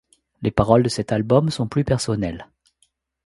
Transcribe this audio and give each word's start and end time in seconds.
Les 0.41 0.49
paroles 0.49 0.81
de 0.81 0.89
cet 0.89 1.11
album 1.11 1.51
sont 1.51 1.67
plus 1.67 1.83
personnelles. 1.83 2.49